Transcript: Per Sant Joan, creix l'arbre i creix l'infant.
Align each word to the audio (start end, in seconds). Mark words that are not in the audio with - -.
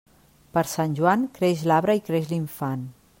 Per 0.57 0.61
Sant 0.71 0.95
Joan, 1.01 1.27
creix 1.37 1.63
l'arbre 1.73 1.99
i 2.01 2.05
creix 2.11 2.33
l'infant. 2.33 2.89